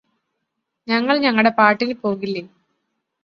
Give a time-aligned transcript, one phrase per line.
[0.87, 2.43] ഞങ്ങള് ഞങ്ങടെ പാട്ടിന് പോകില്ലേ